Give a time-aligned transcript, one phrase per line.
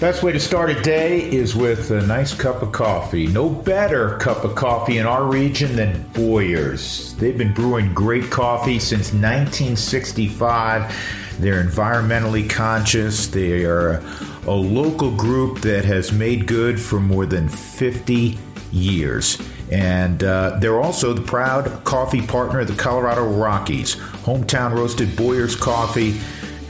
[0.00, 3.28] Best way to start a day is with a nice cup of coffee.
[3.28, 7.14] No better cup of coffee in our region than Boyers.
[7.14, 10.94] They've been brewing great coffee since 1965.
[11.38, 13.28] They're environmentally conscious.
[13.28, 14.02] They are
[14.46, 18.36] a local group that has made good for more than 50
[18.72, 19.40] years.
[19.72, 23.96] And uh, they're also the proud coffee partner of the Colorado Rockies.
[23.96, 26.20] Hometown roasted Boyers coffee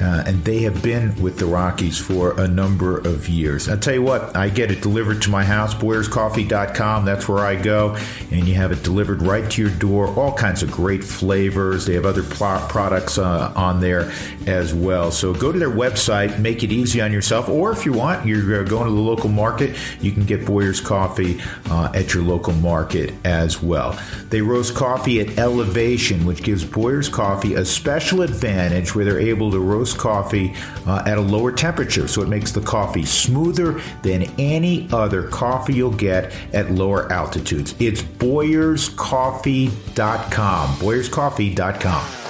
[0.01, 3.69] uh, and they have been with the Rockies for a number of years.
[3.69, 7.05] I'll tell you what, I get it delivered to my house, BoyersCoffee.com.
[7.05, 7.97] That's where I go,
[8.31, 10.09] and you have it delivered right to your door.
[10.19, 11.87] All kinds of great flavors.
[11.87, 14.13] They have other pl- products uh, on there
[14.47, 15.11] as well.
[15.11, 18.61] So go to their website, make it easy on yourself, or if you want, you're
[18.61, 22.53] uh, going to the local market, you can get Boyers Coffee uh, at your local
[22.55, 23.99] market as well.
[24.29, 29.51] They roast coffee at elevation, which gives Boyers Coffee a special advantage where they're able
[29.53, 30.55] to roast roast coffee
[30.87, 35.75] uh, at a lower temperature, so it makes the coffee smoother than any other coffee
[35.75, 37.75] you'll get at lower altitudes.
[37.79, 40.77] It's BoyersCoffee.com.
[40.77, 42.26] BoyersCoffee.com.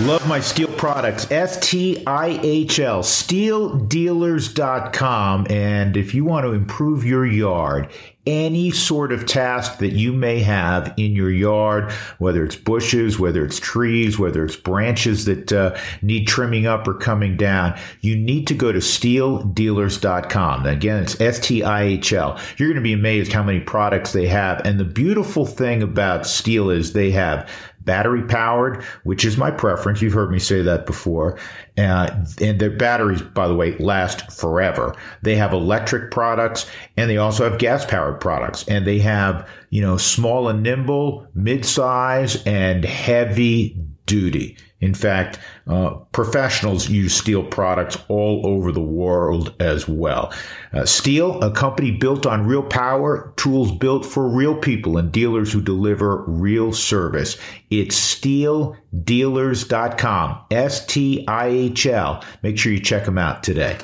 [0.00, 1.26] Love my Stihl products.
[1.30, 5.46] S T I H L, stihldealers.com.
[5.48, 7.88] And if you want to improve your yard,
[8.26, 13.42] any sort of task that you may have in your yard, whether it's bushes, whether
[13.42, 18.46] it's trees, whether it's branches that uh, need trimming up or coming down, you need
[18.48, 20.66] to go to stihldealers.com.
[20.66, 22.38] Again, it's S T I H L.
[22.58, 24.60] You're going to be amazed how many products they have.
[24.66, 27.48] And the beautiful thing about Stihl is they have
[27.86, 30.02] battery powered, which is my preference.
[30.02, 31.38] You've heard me say that before.
[31.78, 34.94] Uh, and their batteries, by the way, last forever.
[35.22, 36.66] They have electric products
[36.98, 38.66] and they also have gas powered products.
[38.68, 44.56] And they have, you know, small and nimble, mid size, and heavy duty.
[44.80, 50.32] In fact, uh, professionals use Stihl products all over the world as well.
[50.72, 55.50] Uh, Stihl, a company built on real power, tools built for real people, and dealers
[55.52, 57.38] who deliver real service.
[57.70, 60.40] It's stihldealers.com.
[60.50, 62.22] S T I H L.
[62.42, 63.78] Make sure you check them out today.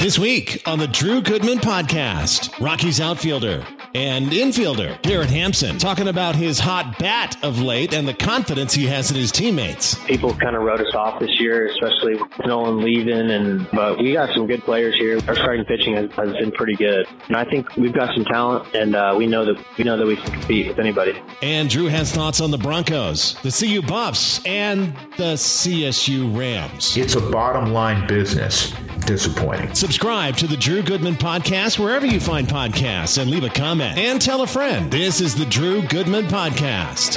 [0.00, 6.36] This week on the Drew Goodman Podcast, Rockies outfielder and infielder Garrett Hampson talking about
[6.36, 9.94] his hot bat of late and the confidence he has in his teammates.
[10.06, 14.12] People kind of wrote us off this year, especially with Nolan leaving, and but we
[14.12, 15.18] got some good players here.
[15.28, 18.74] Our starting pitching has, has been pretty good, and I think we've got some talent,
[18.74, 21.20] and uh, we know that we know that we can compete with anybody.
[21.42, 26.96] And Drew has thoughts on the Broncos, the CU Buffs, and the CSU Rams.
[26.96, 28.72] It's a bottom line business.
[29.08, 29.74] Disappointing.
[29.74, 34.20] Subscribe to the Drew Goodman Podcast wherever you find podcasts and leave a comment and
[34.20, 34.90] tell a friend.
[34.92, 37.16] This is the Drew Goodman Podcast.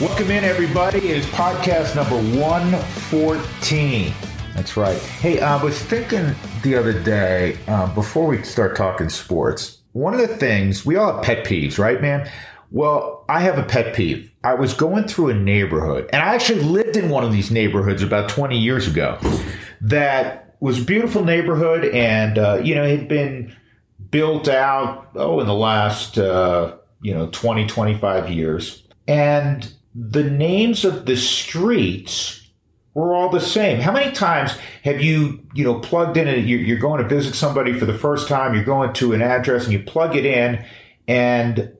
[0.00, 0.98] Welcome in, everybody.
[0.98, 4.12] It is podcast number 114.
[4.54, 5.02] That's right.
[5.02, 6.32] Hey, I was thinking
[6.62, 11.14] the other day, uh, before we start talking sports, one of the things we all
[11.14, 12.30] have pet peeves, right, man?
[12.70, 14.30] Well, I have a pet peeve.
[14.44, 18.00] I was going through a neighborhood, and I actually lived in one of these neighborhoods
[18.00, 19.18] about 20 years ago
[19.80, 23.56] that was a beautiful neighborhood, and uh, you know it had been
[24.10, 28.84] built out oh in the last uh, you know 20 25 years.
[29.08, 32.40] And the names of the streets
[32.94, 33.80] were all the same.
[33.80, 34.52] How many times
[34.84, 38.28] have you you know plugged in a, you're going to visit somebody for the first
[38.28, 40.64] time you're going to an address and you plug it in
[41.08, 41.72] and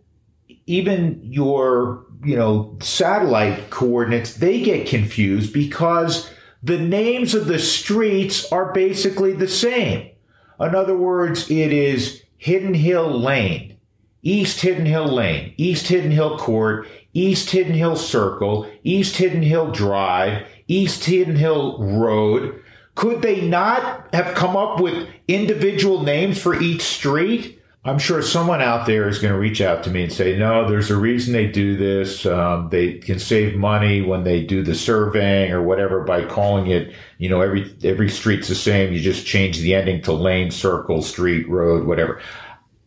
[0.67, 6.31] even your you know satellite coordinates they get confused because
[6.63, 10.11] the names of the streets are basically the same.
[10.59, 13.79] In other words, it is Hidden Hill Lane,
[14.23, 19.73] East Hidden Hill Lane, East Hidden Hill Court, East Hidden Hill Circle, East Hidden Hill
[19.73, 22.63] Drive, East Hidden Hill Road.
[22.95, 27.60] Could they not have come up with individual names for each street?
[27.83, 30.69] I'm sure someone out there is going to reach out to me and say, no,
[30.69, 32.27] there's a reason they do this.
[32.27, 36.95] Um, they can save money when they do the surveying or whatever by calling it,
[37.17, 38.93] you know, every, every street's the same.
[38.93, 42.21] You just change the ending to lane, circle, street, road, whatever.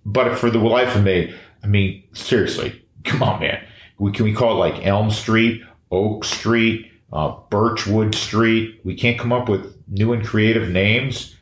[0.05, 3.65] But for the life of me, I mean, seriously, come on, man.
[3.97, 8.79] We, can we call it like Elm Street, Oak Street, uh, Birchwood Street?
[8.83, 11.35] We can't come up with new and creative names.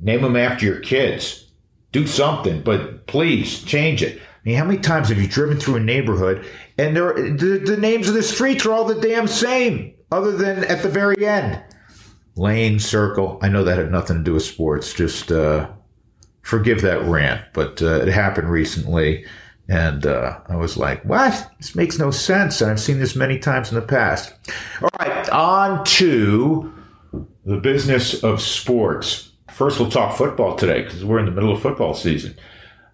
[0.00, 1.45] Name them after your kids
[1.92, 4.18] do something, but please change it.
[4.18, 6.46] I mean, how many times have you driven through a neighborhood
[6.78, 10.64] and there the, the names of the streets are all the damn same, other than
[10.64, 11.62] at the very end?
[12.36, 13.38] Lane, circle.
[13.40, 14.92] I know that had nothing to do with sports.
[14.92, 15.70] Just uh,
[16.42, 19.24] forgive that rant, but uh, it happened recently.
[19.68, 21.50] And uh, I was like, what?
[21.58, 22.60] This makes no sense.
[22.60, 24.32] And I've seen this many times in the past.
[24.80, 26.72] All right, on to
[27.44, 29.25] the business of sports
[29.56, 32.36] First, we'll talk football today because we're in the middle of football season.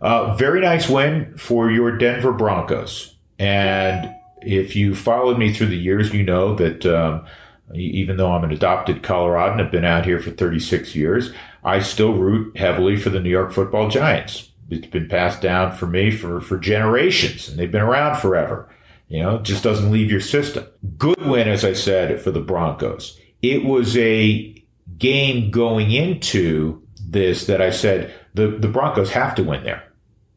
[0.00, 3.16] Uh, very nice win for your Denver Broncos.
[3.36, 7.26] And if you followed me through the years, you know that um,
[7.74, 11.32] even though I'm an adopted Coloradan, I've been out here for 36 years,
[11.64, 14.52] I still root heavily for the New York football Giants.
[14.70, 18.72] It's been passed down for me for, for generations, and they've been around forever.
[19.08, 20.68] You know, it just doesn't leave your system.
[20.96, 23.18] Good win, as I said, for the Broncos.
[23.42, 24.61] It was a
[24.98, 29.82] game going into this that I said the, the Broncos have to win there.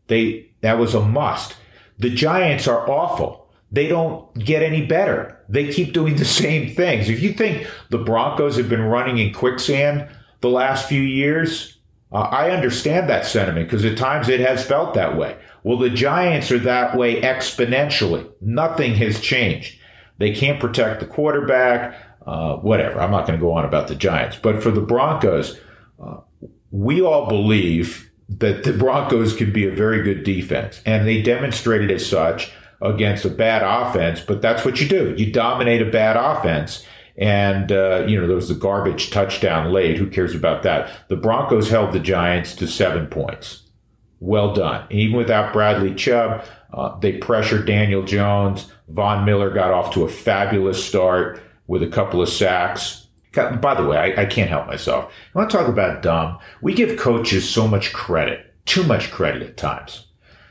[0.08, 1.56] They that was a must.
[1.98, 3.50] The Giants are awful.
[3.72, 5.42] They don't get any better.
[5.50, 7.10] They keep doing the same things.
[7.10, 10.08] If you think the Broncos have been running in quicksand
[10.42, 11.78] the last few years,
[12.12, 15.38] uh, I understand that sentiment because at times it has felt that way.
[15.64, 18.30] Well, the Giants are that way exponentially.
[18.40, 19.80] Nothing has changed.
[20.18, 22.15] They can't protect the quarterback.
[22.26, 23.00] Uh, whatever.
[23.00, 25.60] I'm not going to go on about the Giants, but for the Broncos,
[26.04, 26.18] uh,
[26.72, 31.92] we all believe that the Broncos can be a very good defense, and they demonstrated
[31.92, 32.52] as such
[32.82, 34.22] against a bad offense.
[34.22, 35.14] But that's what you do.
[35.18, 36.84] You dominate a bad offense.
[37.18, 39.98] And, uh, you know, there was the garbage touchdown late.
[39.98, 41.08] Who cares about that?
[41.08, 43.62] The Broncos held the Giants to seven points.
[44.20, 44.88] Well done.
[44.90, 46.44] even without Bradley Chubb,
[46.74, 48.72] uh, they pressured Daniel Jones.
[48.90, 53.08] Von Miller got off to a fabulous start with a couple of sacks.
[53.34, 55.12] By the way, I, I can't help myself.
[55.34, 56.40] I want to talk about dumb.
[56.62, 60.08] We give coaches so much credit, too much credit at times.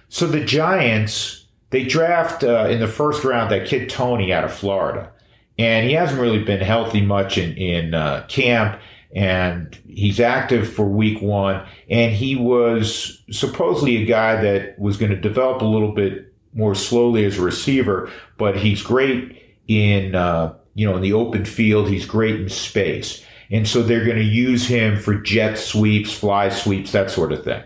[0.08, 4.52] So the Giants, they draft uh, in the first round that kid Toney out of
[4.52, 5.11] Florida,
[5.58, 8.81] and he hasn't really been healthy much in in uh, camp.
[9.16, 15.12] And he's active for week one, and he was supposedly a guy that was going
[15.12, 20.55] to develop a little bit more slowly as a receiver, but he's great in uh,
[20.75, 21.88] you know, in the open field.
[21.88, 23.25] He's great in space.
[23.50, 27.44] And so they're going to use him for jet sweeps, fly sweeps, that sort of
[27.44, 27.62] thing.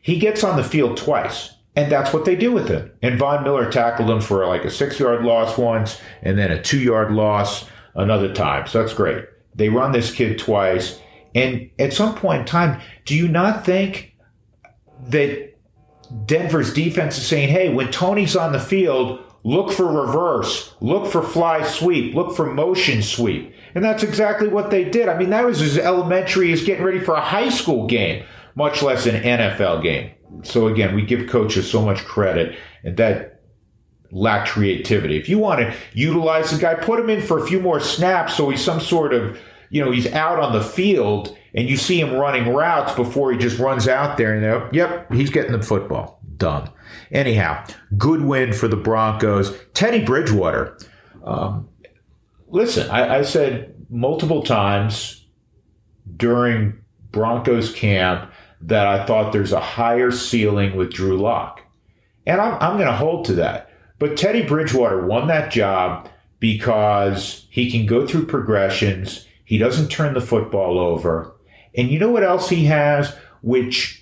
[0.00, 1.54] He gets on the field twice.
[1.76, 2.90] And that's what they do with him.
[3.02, 6.60] And Von Miller tackled him for like a six yard loss once and then a
[6.60, 8.66] two yard loss another time.
[8.66, 9.24] So that's great.
[9.54, 10.98] They run this kid twice.
[11.34, 14.16] And at some point in time, do you not think
[15.08, 15.54] that
[16.26, 20.74] Denver's defense is saying, hey, when Toney's on the field, Look for reverse.
[20.82, 22.14] Look for fly sweep.
[22.14, 23.54] Look for motion sweep.
[23.74, 25.08] And that's exactly what they did.
[25.08, 28.82] I mean, that was as elementary as getting ready for a high school game, much
[28.82, 30.10] less an NFL game.
[30.42, 33.40] So again, we give coaches so much credit and that
[34.12, 35.16] lack creativity.
[35.16, 38.36] If you want to utilize the guy, put him in for a few more snaps
[38.36, 39.40] so he's some sort of,
[39.70, 43.38] you know, he's out on the field and you see him running routes before he
[43.38, 46.17] just runs out there and, you know, yep, he's getting the football.
[46.38, 46.70] Dumb.
[47.10, 47.64] Anyhow,
[47.96, 49.56] good win for the Broncos.
[49.74, 50.78] Teddy Bridgewater.
[51.24, 51.68] Um,
[52.48, 55.26] listen, I, I said multiple times
[56.16, 56.78] during
[57.10, 58.30] Broncos camp
[58.60, 61.60] that I thought there's a higher ceiling with Drew Lock,
[62.26, 63.70] And I'm, I'm going to hold to that.
[63.98, 66.08] But Teddy Bridgewater won that job
[66.40, 69.26] because he can go through progressions.
[69.44, 71.34] He doesn't turn the football over.
[71.76, 73.97] And you know what else he has, which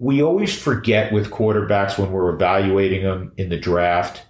[0.00, 4.22] we always forget with quarterbacks when we're evaluating them in the draft.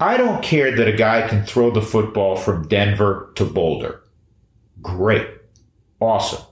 [0.00, 4.02] I don't care that a guy can throw the football from Denver to Boulder.
[4.80, 5.28] Great.
[6.00, 6.42] Awesome.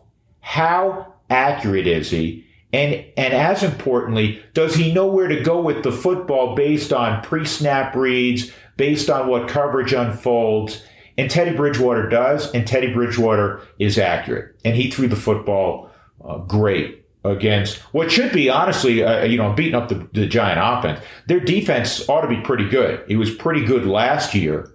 [0.41, 2.47] How accurate is he?
[2.75, 7.23] And, and as importantly, does he know where to go with the football based on
[7.23, 10.83] pre-snap reads, based on what coverage unfolds?
[11.17, 14.55] And Teddy Bridgewater does, and Teddy Bridgewater is accurate.
[14.67, 15.91] And he threw the football
[16.23, 20.61] uh, great against what should be honestly, uh, you know, beating up the, the Giant
[20.63, 21.05] offense.
[21.27, 23.03] Their defense ought to be pretty good.
[23.09, 24.71] It was pretty good last year,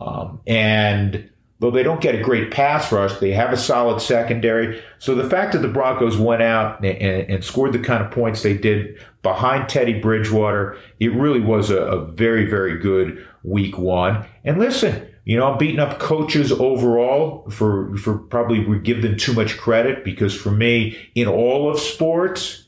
[0.00, 1.28] um, and
[1.60, 4.82] though they don't get a great pass rush, they have a solid secondary.
[4.98, 8.10] So the fact that the Broncos went out and, and, and scored the kind of
[8.10, 13.78] points they did behind Teddy Bridgewater, it really was a, a very, very good week
[13.78, 14.26] one.
[14.42, 19.16] And listen, you know, I'm beating up coaches overall for for probably we give them
[19.16, 22.66] too much credit because for me, in all of sports,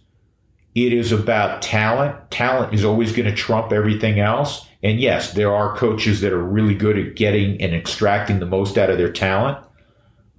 [0.75, 2.31] it is about talent.
[2.31, 4.67] Talent is always going to trump everything else.
[4.85, 8.79] And yes, there are coaches that are really good at getting and extracting the most
[8.79, 9.59] out of their talent.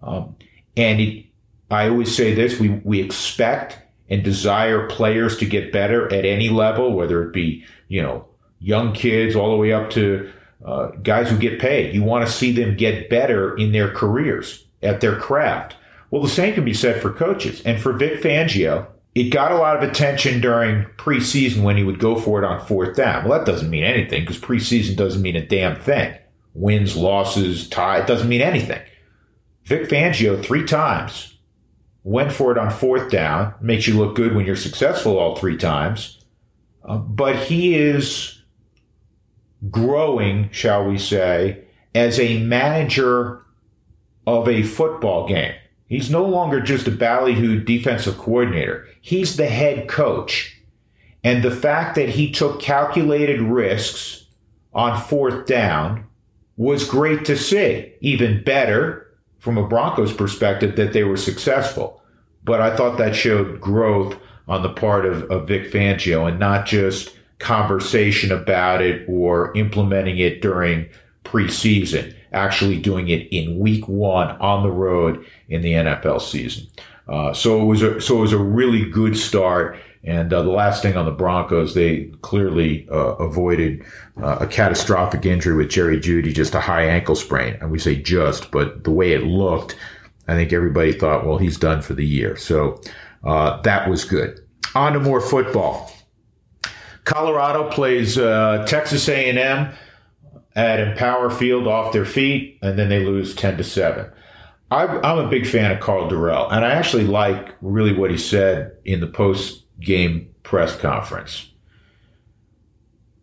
[0.01, 0.35] Um,
[0.77, 1.25] and it,
[1.69, 3.79] I always say this: we we expect
[4.09, 8.25] and desire players to get better at any level, whether it be you know
[8.59, 10.31] young kids all the way up to
[10.65, 11.93] uh, guys who get paid.
[11.93, 15.75] You want to see them get better in their careers at their craft.
[16.11, 17.61] Well, the same can be said for coaches.
[17.65, 21.99] And for Vic Fangio, it got a lot of attention during preseason when he would
[21.99, 23.27] go for it on fourth down.
[23.27, 26.17] Well, that doesn't mean anything because preseason doesn't mean a damn thing.
[26.53, 28.81] Wins, losses, tie, it doesn't mean anything.
[29.65, 31.35] Vic Fangio, three times
[32.03, 35.57] went for it on fourth down, makes you look good when you're successful all three
[35.57, 36.23] times.
[36.83, 38.34] Uh, but he is
[39.69, 43.41] growing, shall we say, as a manager
[44.27, 45.53] of a football game.
[45.87, 48.87] He's no longer just a ballyhoo defensive coordinator.
[49.01, 50.59] He's the head coach.
[51.23, 54.25] And the fact that he took calculated risks
[54.73, 56.05] on fourth down
[56.57, 57.93] was great to see.
[58.01, 59.07] Even better
[59.39, 62.01] from a Broncos perspective that they were successful.
[62.43, 64.17] But I thought that showed growth
[64.47, 70.17] on the part of, of Vic Fangio and not just conversation about it or implementing
[70.17, 70.87] it during
[71.23, 76.67] preseason, actually doing it in week one on the road in the NFL season.
[77.07, 79.77] Uh, so it was a, so it was a really good start.
[80.03, 83.83] And uh, the last thing on the Broncos, they clearly uh, avoided
[84.21, 87.57] uh, a catastrophic injury with Jerry Jeudy, just a high ankle sprain.
[87.59, 89.75] And we say just, but the way it looked,
[90.27, 92.35] I think everybody thought, well, he's done for the year.
[92.37, 92.79] So
[93.23, 94.39] uh, that was good.
[94.75, 95.91] On to more football.
[97.05, 99.71] Colorado plays uh, Texas A&M
[100.55, 104.11] at Empower Field off their feet, and then they lose ten to seven.
[104.71, 108.75] I'm a big fan of Karl Dorrell, and I actually like really what he said
[108.83, 111.51] in the post game press conference.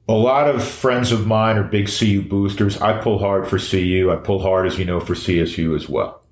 [0.08, 2.80] A lot of friends of mine are big CU boosters.
[2.80, 4.10] I pull hard for CU.
[4.12, 6.22] I pull hard, as you know, for CSU as well.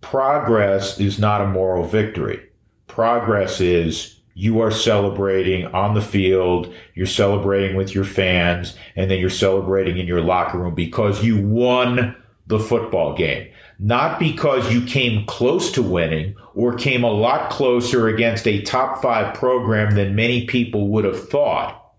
[0.00, 2.40] Progress is not a moral victory.
[2.86, 9.18] Progress is you are celebrating on the field, you're celebrating with your fans, and then
[9.18, 13.50] you're celebrating in your locker room because you won the football game.
[13.78, 19.00] Not because you came close to winning or came a lot closer against a top
[19.00, 21.92] five program than many people would have thought.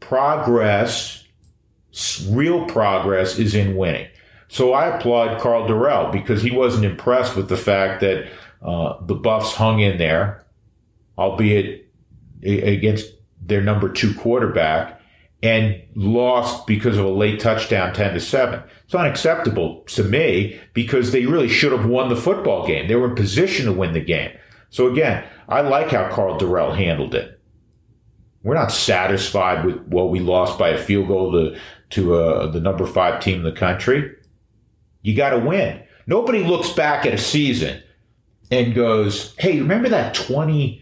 [0.00, 1.24] Progress,
[2.28, 4.08] real progress, is in winning.
[4.48, 8.28] So I applaud Karl Dorrell because he wasn't impressed with the fact that
[8.62, 10.45] uh, the Buffs hung in there
[11.18, 11.90] albeit
[12.42, 15.00] against their number two quarterback,
[15.42, 18.62] and lost because of a late touchdown 10 to 7.
[18.84, 22.88] It's unacceptable to me because they really should have won the football game.
[22.88, 24.30] They were in position to win the game.
[24.70, 27.40] So again, I like how Karl Dorrell handled it.
[28.42, 31.58] We're not satisfied with what we lost by a field goal to,
[31.90, 34.12] to uh, the number five team in the country.
[35.02, 35.82] You got to win.
[36.06, 37.82] Nobody looks back at a season
[38.50, 40.80] and goes, hey, remember that 20-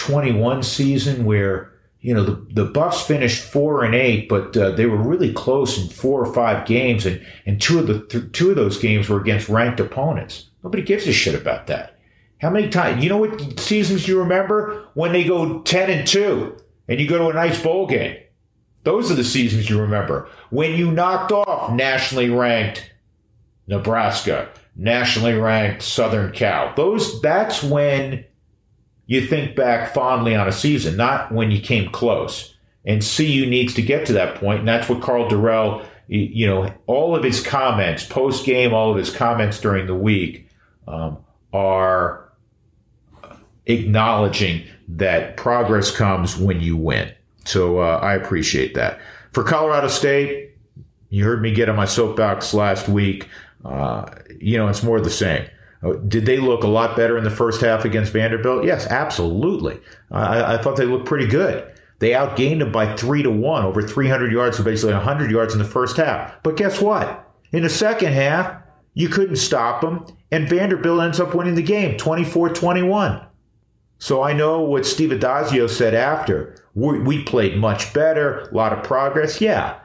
[0.00, 4.86] 21 season where you know the, the buffs finished four and eight but uh, they
[4.86, 7.04] were really close in four or five games.
[7.04, 10.46] And, and two of the th- two of those games were against ranked opponents.
[10.64, 11.98] Nobody gives a shit about that.
[12.38, 14.88] How many times you know what seasons you remember?
[14.94, 16.56] When they go 10 and 2
[16.88, 18.16] and you go to a nice bowl game.
[18.84, 20.26] Those are the seasons you remember.
[20.48, 22.90] When you knocked off nationally ranked
[23.66, 26.72] nebraska nationally ranked southern cal.
[26.74, 28.24] Those that's when
[29.10, 32.54] you think back fondly on a season, not when you came close.
[32.84, 36.72] And CU needs to get to that point, and that's what Karl Dorrell, you know,
[36.86, 40.48] all of his comments post game, all of his comments during the week
[40.86, 41.18] um,
[41.52, 42.30] are
[43.66, 47.12] acknowledging that progress comes when you win.
[47.44, 49.00] So uh, I appreciate that.
[49.32, 50.52] For Colorado State,
[51.08, 53.28] you heard me get on my soapbox last week.
[53.64, 55.44] Uh, you know, it's more the same.
[55.82, 58.64] Uh, did they look a lot better in the first half against Vanderbilt?
[58.64, 59.80] Yes, absolutely.
[60.10, 61.72] I, I thought they looked pretty good.
[62.00, 65.58] They outgained them by three to one, over 300 yards, so basically 100 yards in
[65.58, 66.42] the first half.
[66.42, 67.30] But guess what?
[67.52, 68.62] In the second half,
[68.94, 73.26] you couldn't stop them, and Vanderbilt ends up winning the game 24 21.
[73.98, 76.56] So I know what Steve Addazio said after.
[76.74, 79.40] We, we played much better, a lot of progress.
[79.40, 79.78] Yeah.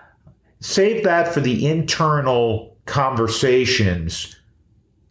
[0.61, 4.35] Save that for the internal conversations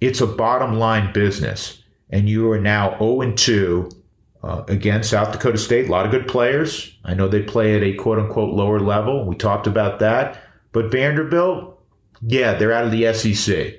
[0.07, 1.83] it's a bottom line business.
[2.11, 3.89] And you are now 0 and 2
[4.43, 5.89] uh, against South Dakota State.
[5.89, 6.97] A lot of good players.
[7.05, 9.25] I know they play at a quote unquote lower level.
[9.25, 10.41] We talked about that.
[10.73, 11.81] But Vanderbilt,
[12.21, 13.75] yeah, they're out of the SEC.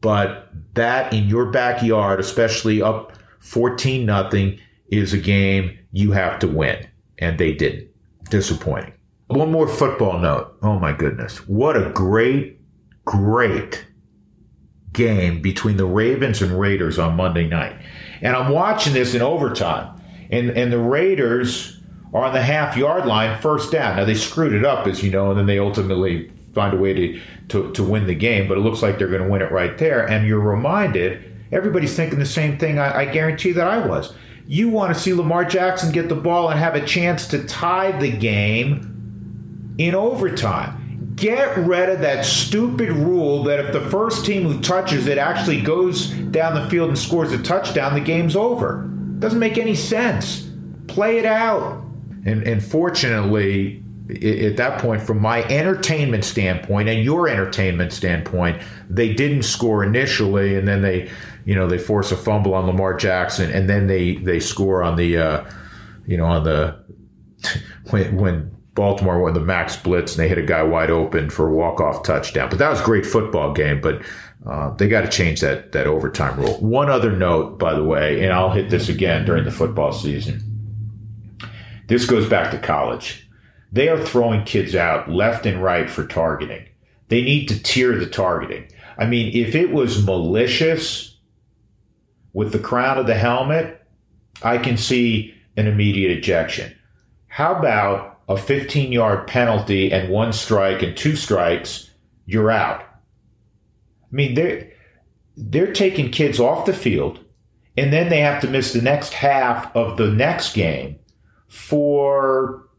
[0.00, 4.58] But that in your backyard, especially up 14 nothing,
[4.88, 6.86] is a game you have to win.
[7.18, 7.88] And they didn't.
[8.30, 8.92] Disappointing.
[9.28, 10.56] One more football note.
[10.62, 11.46] Oh my goodness.
[11.48, 12.60] What a great,
[13.04, 13.86] great
[14.92, 17.76] game between the Ravens and Raiders on Monday night.
[18.22, 20.00] And I'm watching this in overtime.
[20.30, 21.80] And, and the Raiders
[22.12, 23.96] are on the half yard line, first down.
[23.96, 26.92] Now, they screwed it up, as you know, and then they ultimately find a way
[26.92, 29.52] to, to, to win the game, but it looks like they're going to win it
[29.52, 30.08] right there.
[30.08, 34.12] And you're reminded, everybody's thinking the same thing I, I guarantee that I was.
[34.46, 37.96] You want to see Lamar Jackson get the ball and have a chance to tie
[37.98, 40.79] the game in overtime
[41.20, 45.60] get rid of that stupid rule that if the first team who touches it actually
[45.60, 48.88] goes down the field and scores a touchdown, the game's over.
[49.18, 50.50] Doesn't make any sense.
[50.88, 51.84] Play it out.
[52.24, 59.12] And, and fortunately, at that point, from my entertainment standpoint and your entertainment standpoint, they
[59.12, 61.10] didn't score initially, and then they,
[61.44, 64.96] you know, they force a fumble on Lamar Jackson, and then they they score on
[64.96, 65.50] the, uh,
[66.06, 66.82] you know, on the
[67.90, 71.48] when when Baltimore won the max blitz and they hit a guy wide open for
[71.48, 72.48] a walk off touchdown.
[72.48, 73.80] But that was a great football game.
[73.80, 74.02] But
[74.46, 76.54] uh, they got to change that that overtime rule.
[76.60, 80.42] One other note, by the way, and I'll hit this again during the football season.
[81.88, 83.26] This goes back to college
[83.72, 86.66] they are throwing kids out left and right for targeting.
[87.08, 88.68] They need to tier the targeting.
[88.98, 91.16] I mean, if it was malicious
[92.32, 93.82] with the crown of the helmet,
[94.42, 96.76] I can see an immediate ejection.
[97.28, 101.90] How about a 15 yard penalty and one strike and two strikes,
[102.24, 102.80] you're out?
[102.80, 104.72] I mean, they're,
[105.36, 107.22] they're taking kids off the field
[107.76, 110.98] and then they have to miss the next half of the next game
[111.48, 112.70] for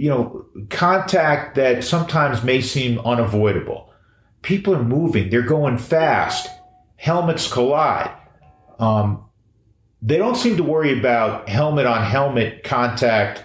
[0.00, 3.92] you know, contact that sometimes may seem unavoidable.
[4.40, 6.48] People are moving, they're going fast,
[6.96, 8.10] helmets collide.
[8.78, 9.26] Um,
[10.00, 13.44] they don't seem to worry about helmet on helmet contact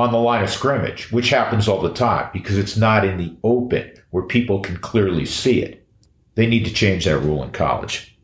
[0.00, 3.36] on the line of scrimmage, which happens all the time because it's not in the
[3.44, 5.86] open where people can clearly see it.
[6.36, 8.18] They need to change that rule in college.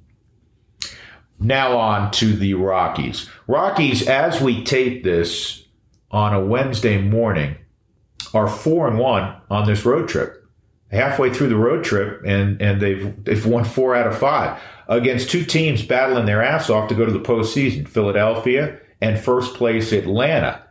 [1.38, 3.28] Now on to the Rockies.
[3.46, 5.66] Rockies, as we tape this,
[6.10, 7.56] on a Wednesday morning
[8.32, 10.48] are four and one on this road trip.
[10.90, 15.28] Halfway through the road trip, and and they've they've won four out of five against
[15.28, 19.92] two teams battling their ass off to go to the postseason: Philadelphia and first place
[19.92, 20.65] Atlanta.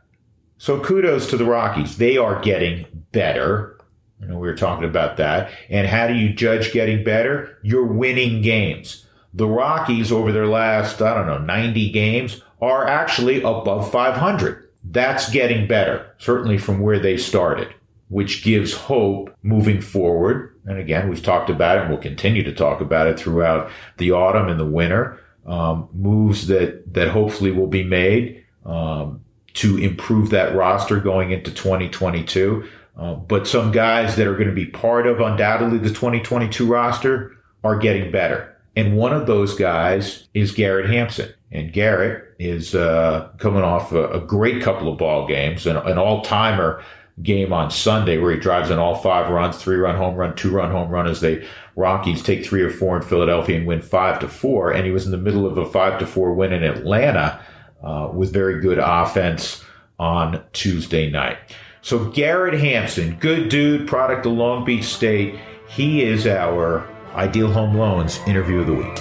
[0.58, 3.78] So kudos to the Rockies; they are getting better.
[4.22, 5.52] You know, we were talking about that.
[5.70, 7.58] And how do you judge getting better?
[7.62, 9.06] You're winning games.
[9.34, 15.30] The Rockies over their last I don't know 90 games are actually above 500 that's
[15.32, 17.74] getting better, certainly from where they started,
[18.10, 20.56] which gives hope moving forward.
[20.66, 24.12] And again, we've talked about it and we'll continue to talk about it throughout the
[24.12, 25.20] autumn and the winter.
[25.46, 29.24] Um, moves that, that hopefully will be made um,
[29.56, 32.68] to improve that roster going into 2022.
[32.98, 37.36] Uh, but some guys that are going to be part of undoubtedly the 2022 roster
[37.64, 38.56] are getting better.
[38.76, 41.34] And one of those guys is Garrett Hampson.
[41.52, 45.98] And Garrett is uh, coming off a, a, great couple of ball games, an, an
[45.98, 46.84] all timer
[47.24, 50.52] game on Sunday where he drives in all five runs, three run home run, two
[50.52, 54.20] run home run as they Rockies take three or four in Philadelphia and win five
[54.20, 54.72] to four.
[54.72, 57.40] And he was in the middle of a five to four win in Atlanta
[57.86, 59.64] uh, with very good offense
[60.00, 61.38] on Tuesday night.
[61.82, 65.40] So Garrett Hampson, good dude, product of Long Beach State.
[65.70, 68.98] He is our Ideal Home Loans interview of the week.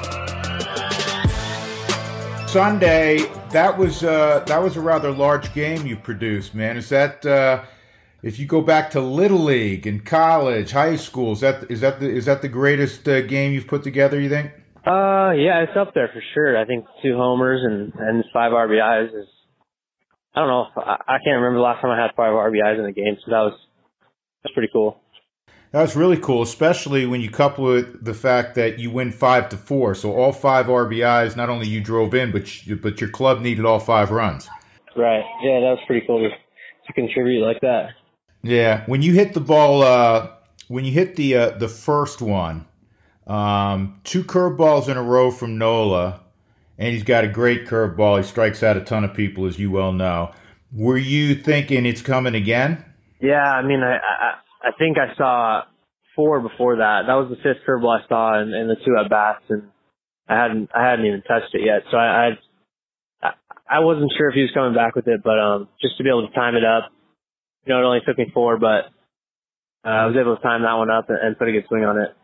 [2.49, 3.19] Sunday,
[3.51, 6.77] that was uh, that was a rather large game you produced, man.
[6.77, 7.65] Is that uh,
[8.23, 12.01] if you go back to little league and college, high school, is that is that
[12.01, 14.21] the is that the greatest uh, game you've put together?
[14.21, 14.53] You think?
[14.87, 16.59] Uh, yeah, it's up there for sure.
[16.59, 19.29] I think two homers and and five RBIs is.
[20.35, 20.67] I don't know.
[20.77, 23.31] I, I can't remember the last time I had five RBIs in a game, so
[23.31, 23.59] that was
[24.43, 25.01] that's pretty cool.
[25.75, 29.57] That's really cool, especially when you couple it the fact that you win five to
[29.57, 29.97] four.
[29.97, 33.65] So all five RBIs, not only you drove in, but you, but your club needed
[33.65, 34.49] all five runs.
[34.97, 35.25] Right.
[35.43, 37.89] Yeah, that was pretty cool to, to contribute like that.
[38.43, 40.31] Yeah, when you hit the ball, uh,
[40.69, 42.67] when you hit the uh, the first one,
[43.27, 46.21] um, two curveballs in a row from Nola,
[46.79, 48.19] and he's got a great curveball.
[48.19, 50.33] He strikes out a ton of people, as you well know.
[50.73, 52.85] Were you thinking it's coming again?
[53.21, 55.63] Yeah, I mean, I, I I think I saw
[56.17, 57.03] four before that.
[57.07, 59.71] That was the fifth curveball I saw in, in the two at bats, and
[60.29, 61.83] I hadn't I hadn't even touched it yet.
[61.91, 62.37] So I,
[63.23, 63.31] I
[63.69, 66.11] I wasn't sure if he was coming back with it, but um, just to be
[66.11, 66.91] able to time it up,
[67.65, 68.93] you know, it only took me four, but
[69.85, 71.85] uh, I was able to time that one up and, and put a good swing
[71.85, 72.15] on it.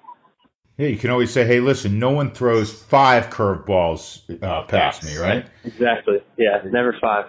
[0.80, 5.14] Yeah, you can always say, "Hey, listen, no one throws five curveballs uh, past me,
[5.18, 6.22] right?" Exactly.
[6.38, 7.26] Yeah, never five.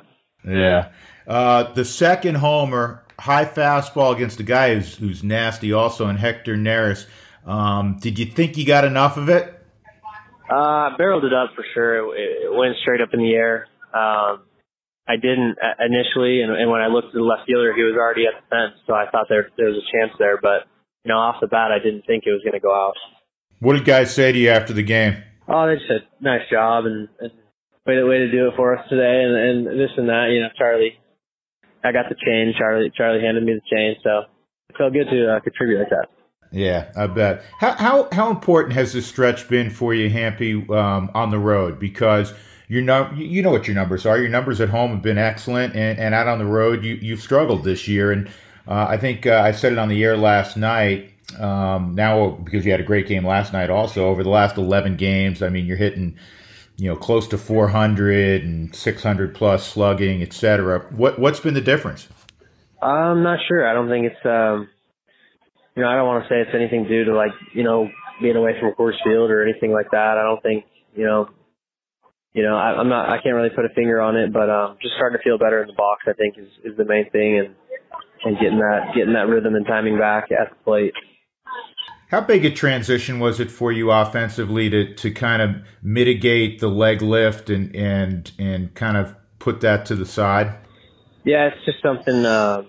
[0.47, 0.93] Yeah.
[1.27, 6.55] Uh, the second homer, high fastball against a guy who's, who's nasty also, and Hector
[6.55, 7.07] Neris.
[7.45, 9.43] Um, did you think you got enough of it?
[10.49, 12.15] Uh, barreled it up for sure.
[12.15, 13.67] It, it went straight up in the air.
[13.93, 14.43] Um,
[15.09, 18.27] I didn't initially, and, and when I looked at the left fielder, he was already
[18.27, 20.39] at the fence, so I thought there there was a chance there.
[20.41, 20.71] But
[21.03, 22.95] you know, off the bat, I didn't think it was going to go out.
[23.62, 25.24] What did guys say to you after the game?
[25.47, 27.32] Oh, they just said nice job and, and
[27.86, 30.30] way to way to do it for us today, and, and this and that.
[30.32, 30.97] You know, Charlie
[31.84, 32.54] I got the chain.
[32.58, 34.24] Charlie Charlie handed me the chain, so
[34.69, 36.08] it felt good to uh, contribute like that.
[36.52, 37.43] Yeah, I bet.
[37.60, 41.80] How how how important has this stretch been for you, Hampy, um, on the road?
[41.80, 42.34] Because
[42.67, 44.17] your num you know what your numbers are.
[44.17, 47.21] Your numbers at home have been excellent, and, and out on the road, you you've
[47.21, 48.12] struggled this year.
[48.12, 48.28] And
[48.67, 51.11] uh, I think uh, I said it on the air last night.
[51.39, 54.95] Um, now because you had a great game last night, also over the last eleven
[54.95, 56.17] games, I mean you're hitting
[56.77, 60.87] you know close to 400 and 600 plus slugging, etc.
[60.91, 62.07] What what's been the difference?
[62.81, 63.67] I'm not sure.
[63.67, 64.67] I don't think it's um,
[65.75, 67.89] you know, I don't want to say it's anything due to like, you know,
[68.21, 70.17] being away from Coors Field or anything like that.
[70.17, 70.65] I don't think,
[70.95, 71.29] you know,
[72.33, 74.77] you know, I, I'm not, I can't really put a finger on it, but um,
[74.81, 77.39] just starting to feel better in the box, I think, is is the main thing,
[77.39, 77.55] and
[78.23, 80.93] and getting that getting that rhythm and timing back at the plate.
[82.12, 85.50] How big a transition was it for you offensively to to kind of
[85.82, 90.54] mitigate the leg lift and and and kind of put that to the side?
[91.24, 92.63] Yeah, it's just something, uh,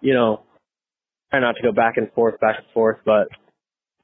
[0.00, 0.42] you know,
[1.30, 3.26] try not to go back and forth, back and forth, but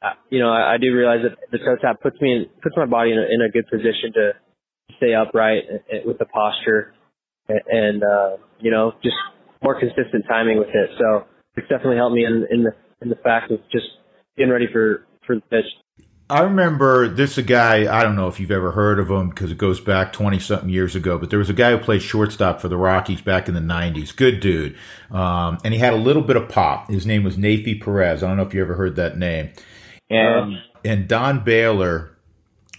[0.02, 2.76] uh, you know, I, I do realize that the toe tap puts me in, puts
[2.76, 4.32] my body in a, in a good position to
[4.96, 5.64] stay upright
[6.04, 6.94] with the posture
[7.48, 9.16] and, uh, you know, just
[9.62, 10.90] more consistent timing with it.
[10.98, 13.86] So it's definitely helped me in, in the, in the fact of just
[14.36, 15.66] getting ready for, for the pitch.
[16.30, 19.52] I remember this a guy, I don't know if you've ever heard of him because
[19.52, 22.62] it goes back 20 something years ago, but there was a guy who played shortstop
[22.62, 24.16] for the Rockies back in the 90s.
[24.16, 24.74] Good dude.
[25.10, 26.90] Um, and he had a little bit of pop.
[26.90, 28.22] His name was Neifi Perez.
[28.22, 29.50] I don't know if you ever heard that name.
[30.08, 32.16] And, and Don Baylor,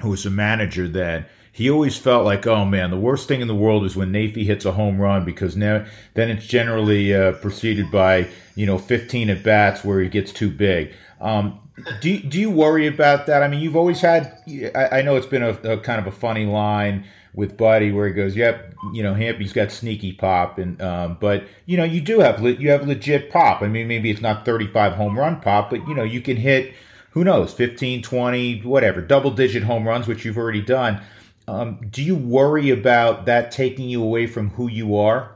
[0.01, 3.47] who was a manager then, he always felt like, oh man, the worst thing in
[3.47, 7.31] the world is when Neifi hits a home run because now then it's generally uh,
[7.33, 10.93] preceded by you know 15 at bats where he gets too big.
[11.25, 11.59] Um,
[12.01, 13.41] do do you worry about that?
[13.41, 14.37] I mean, you've always had.
[14.75, 18.07] I, I know it's been a, a, kind of a funny line with Buddy where
[18.07, 21.99] he goes, "Yep, you know, Hampy's got sneaky pop," and um, but you know, you
[21.99, 23.63] do have you have legit pop.
[23.63, 26.75] I mean, maybe it's not 35 home run pop, but you know, you can hit
[27.09, 31.01] who knows 15, 20, whatever, double digit home runs, which you've already done.
[31.47, 35.35] Um, do you worry about that taking you away from who you are?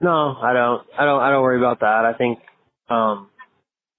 [0.00, 0.86] No, I don't.
[0.96, 1.20] I don't.
[1.20, 2.04] I don't worry about that.
[2.04, 2.40] I think.
[2.90, 3.27] Um,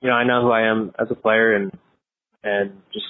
[0.01, 1.71] you know, I know who I am as a player and,
[2.43, 3.05] and just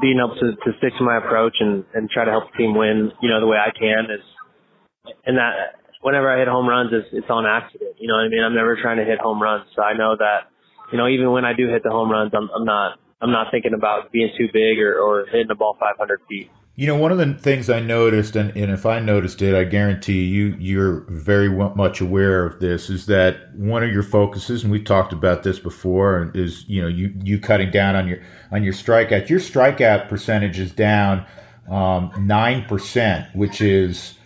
[0.00, 2.74] being able to, to stick to my approach and, and try to help the team
[2.76, 6.90] win, you know, the way I can is, and that whenever I hit home runs,
[6.92, 7.96] it's, it's on accident.
[7.98, 8.42] You know what I mean?
[8.44, 9.66] I'm never trying to hit home runs.
[9.76, 10.50] So I know that,
[10.90, 13.48] you know, even when I do hit the home runs, I'm, I'm not, I'm not
[13.50, 16.50] thinking about being too big or, or hitting the ball 500 feet.
[16.76, 19.62] You know, one of the things I noticed, and, and if I noticed it, I
[19.62, 24.72] guarantee you, you're very much aware of this, is that one of your focuses, and
[24.72, 28.18] we've talked about this before, is you know you you cutting down on your
[28.50, 29.28] on your strikeout.
[29.28, 31.24] Your strikeout percentage is down
[31.70, 34.18] um, nine um, percent, which is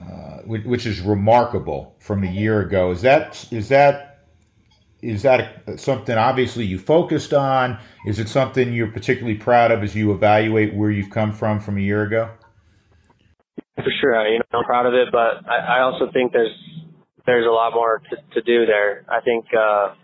[0.00, 2.92] uh, which is remarkable from a year ago.
[2.92, 4.09] Is that is that
[5.02, 7.78] is that something obviously you focused on?
[8.06, 11.78] Is it something you're particularly proud of as you evaluate where you've come from from
[11.78, 12.30] a year ago?
[13.76, 16.54] For sure, you know, I'm proud of it, but I, I also think there's
[17.24, 19.04] there's a lot more to, to do there.
[19.08, 19.94] I think uh,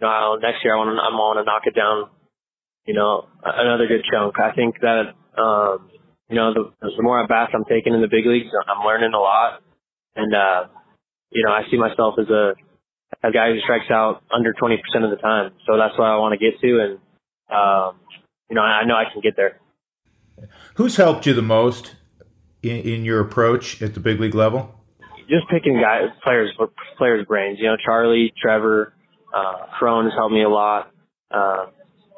[0.00, 2.08] you know next year I want to I want to knock it down,
[2.86, 4.40] you know, another good chunk.
[4.40, 5.90] I think that um,
[6.30, 9.12] you know the, the more at bats I'm taking in the big leagues, I'm learning
[9.12, 9.60] a lot,
[10.14, 10.72] and uh,
[11.30, 12.54] you know I see myself as a
[13.22, 15.52] a guy who strikes out under 20% of the time.
[15.66, 16.80] So that's what I want to get to.
[16.80, 16.92] And,
[17.50, 18.00] um,
[18.48, 19.58] you know, I, I know I can get there.
[20.74, 21.94] Who's helped you the most
[22.62, 24.74] in, in your approach at the big league level?
[25.28, 26.52] Just picking guys, players,
[26.98, 27.58] players' brains.
[27.60, 28.92] You know, Charlie, Trevor,
[29.34, 30.92] uh, Cron has helped me a lot.
[31.30, 31.66] Uh,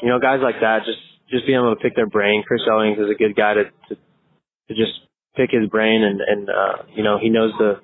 [0.03, 0.99] you know, guys like that, just,
[1.31, 2.43] just being able to pick their brain.
[2.47, 4.93] Chris Owings is a good guy to, to, to just
[5.37, 7.81] pick his brain and, and, uh, you know, he knows the,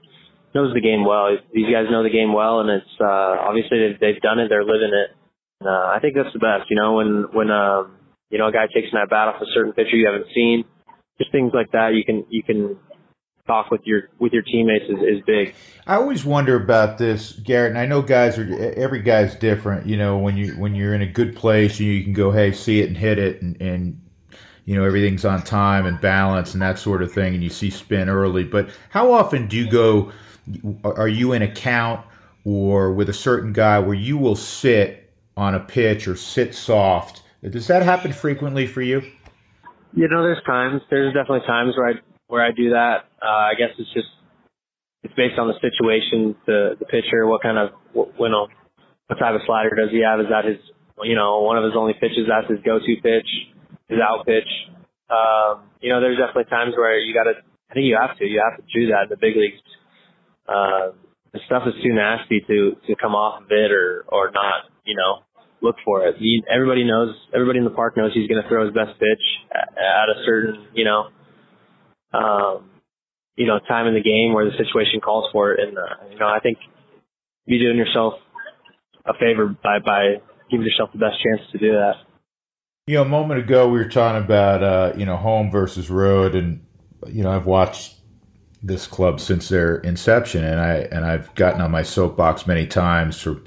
[0.55, 1.37] knows the game well.
[1.53, 4.49] These guys know the game well, and it's uh, obviously they've, they've done it.
[4.49, 5.11] They're living it.
[5.61, 6.71] And, uh, I think that's the best.
[6.71, 7.97] You know, when when um,
[8.31, 10.64] you know a guy takes an at bat off a certain pitcher you haven't seen,
[11.19, 11.95] just things like that.
[11.95, 12.79] You can you can
[13.47, 15.55] talk with your with your teammates is, is big.
[15.87, 19.87] I always wonder about this, Garrett, and I know guys are every guy's different.
[19.87, 22.53] You know, when you when you're in a good place, you, you can go, hey,
[22.53, 24.01] see it and hit it, and, and
[24.64, 27.71] you know everything's on time and balance and that sort of thing, and you see
[27.71, 28.45] spin early.
[28.45, 30.12] But how often do you go?
[30.85, 32.04] Are you in a count
[32.44, 37.22] or with a certain guy where you will sit on a pitch or sit soft?
[37.42, 39.02] Does that happen frequently for you?
[39.92, 40.83] You know, there's times.
[40.90, 41.92] There's definitely times where I
[42.26, 43.07] where I do that.
[43.22, 44.09] Uh, I guess it's just
[45.02, 48.48] it's based on the situation, the the pitcher, what kind of you know,
[49.07, 50.20] what type of slider does he have?
[50.20, 50.59] Is that his
[51.02, 52.26] you know one of his only pitches?
[52.28, 53.28] That's his go-to pitch,
[53.88, 54.48] his out pitch.
[55.09, 57.37] Um, you know, there's definitely times where you got to.
[57.70, 58.24] I think you have to.
[58.24, 59.61] You have to do that in the big leagues
[60.48, 60.92] uh,
[61.33, 64.70] the stuff is too nasty to to come off of it or or not.
[64.85, 65.24] You know,
[65.61, 66.16] look for it.
[66.18, 67.14] He, everybody knows.
[67.35, 70.24] Everybody in the park knows he's going to throw his best pitch at, at a
[70.24, 71.09] certain you know.
[72.12, 72.70] Um,
[73.37, 76.18] you know, time in the game where the situation calls for it, and uh, you
[76.18, 76.59] know, I think
[77.46, 78.14] you're doing yourself
[79.04, 81.94] a favor by by giving yourself the best chance to do that.
[82.87, 86.35] You know, a moment ago we were talking about uh, you know home versus road,
[86.35, 86.64] and
[87.09, 87.93] you know I've watched
[88.64, 93.20] this club since their inception, and I and I've gotten on my soapbox many times
[93.20, 93.42] for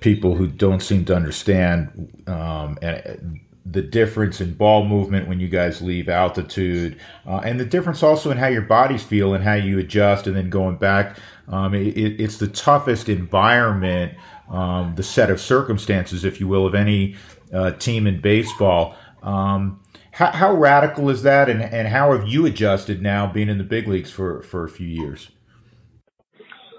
[0.00, 5.48] people who don't seem to understand um, and the difference in ball movement when you
[5.48, 9.54] guys leave altitude, uh, and the difference also in how your bodies feel and how
[9.54, 11.16] you adjust, and then going back.
[11.48, 14.14] Um, it, it's the toughest environment,
[14.50, 17.16] um, the set of circumstances, if you will, of any
[17.52, 18.96] uh, team in baseball.
[19.22, 19.80] Um,
[20.12, 23.64] how, how, radical is that, and, and how have you adjusted now being in the
[23.64, 25.30] big leagues for, for a few years?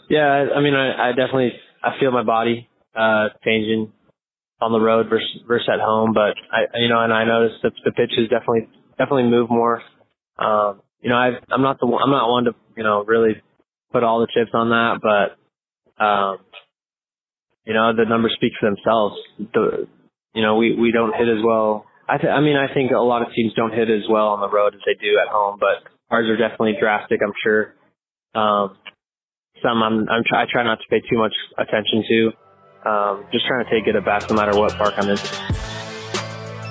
[0.10, 3.94] Yeah, I mean, I, I definitely I feel my body uh, changing
[4.60, 7.72] on the road versus versus at home, but I you know, and I noticed that
[7.86, 8.68] the pitches definitely
[8.98, 9.82] definitely move more.
[10.38, 13.42] Um, you know, I I'm not the I'm not one to you know really
[13.94, 16.40] put all the chips on that, but um,
[17.66, 19.16] you know, the numbers speak for themselves.
[19.54, 19.88] The
[20.34, 21.86] you know, we, we don't hit as well.
[22.12, 24.42] I, th- I mean, I think a lot of teams don't hit as well on
[24.42, 27.74] the road as they do at home, but ours are definitely drastic, I'm sure.
[28.36, 28.76] Um,
[29.64, 32.90] some I'm, I'm try, I try not to pay too much attention to.
[32.90, 35.18] Um, just trying to take it at bats no matter what park I'm in.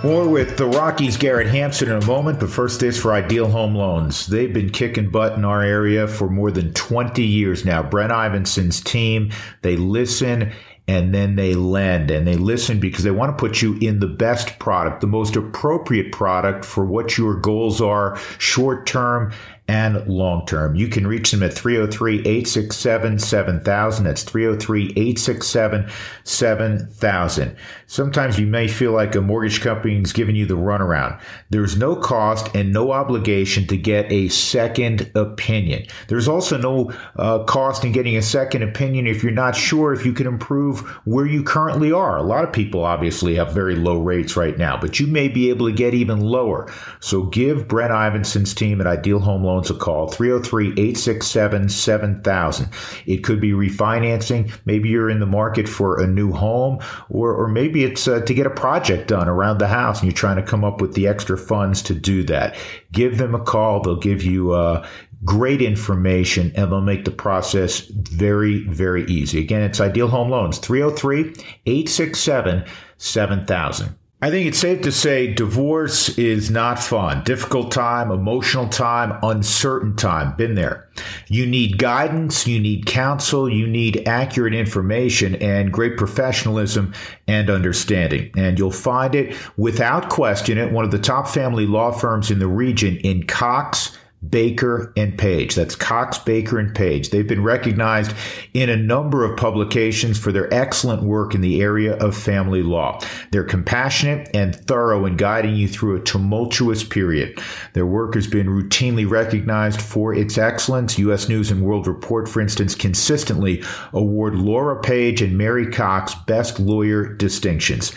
[0.03, 3.75] More with the Rockies' Garrett Hampson in a moment, but first this for Ideal Home
[3.75, 4.27] Loans.
[4.27, 7.83] They've been kicking butt in our area for more than 20 years now.
[7.83, 9.31] Brent Ivinson's team,
[9.63, 10.53] they listen
[10.91, 14.09] and then they lend and they listen because they want to put you in the
[14.09, 19.33] best product, the most appropriate product for what your goals are short term
[19.69, 20.75] and long term.
[20.75, 24.05] You can reach them at 303 867 7000.
[24.05, 25.89] That's 303 867
[26.25, 27.57] 7000.
[27.91, 31.21] Sometimes you may feel like a mortgage company is giving you the runaround.
[31.49, 35.87] There's no cost and no obligation to get a second opinion.
[36.07, 40.07] There's also no uh, cost in getting a second opinion if you're not sure if
[40.07, 42.17] you can improve where you currently are.
[42.17, 45.51] A lot of people obviously have very low rates right now, but you may be
[45.51, 46.73] able to get even lower.
[47.01, 52.69] So give Brent Ivinson's team at Ideal Home Loans a call 303 867 7000.
[53.07, 54.57] It could be refinancing.
[54.65, 58.35] Maybe you're in the market for a new home, or, or maybe it's uh, to
[58.35, 61.07] get a project done around the house and you're trying to come up with the
[61.07, 62.57] extra funds to do that.
[62.93, 63.81] Give them a call.
[63.81, 64.87] They'll give you uh,
[65.25, 69.39] great information and they'll make the process very, very easy.
[69.39, 72.65] Again, it's Ideal Home Loans 303 867
[72.99, 73.97] 7000.
[74.23, 77.25] I think it's safe to say divorce is not fun.
[77.25, 80.37] Difficult time, emotional time, uncertain time.
[80.37, 80.91] Been there.
[81.29, 86.93] You need guidance, you need counsel, you need accurate information and great professionalism
[87.29, 88.31] and understanding.
[88.37, 92.41] And you'll find it without question at one of the top family law firms in
[92.41, 93.97] the region in Cox
[94.29, 95.55] Baker and Page.
[95.55, 97.11] That's Cox, Baker, and Page.
[97.11, 98.15] They've been recognized
[98.53, 103.01] in a number of publications for their excellent work in the area of family law.
[103.31, 107.41] They're compassionate and thorough in guiding you through a tumultuous period.
[107.73, 110.99] Their work has been routinely recognized for its excellence.
[110.99, 111.29] U.S.
[111.29, 117.15] News and World Report, for instance, consistently award Laura Page and Mary Cox Best Lawyer
[117.15, 117.93] distinctions.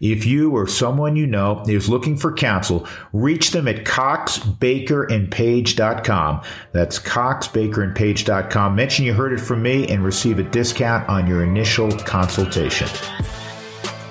[0.00, 6.42] If you or someone you know is looking for counsel, reach them at coxbakerandpage.com.
[6.72, 8.74] That's coxbakerandpage.com.
[8.74, 12.88] Mention you heard it from me and receive a discount on your initial consultation.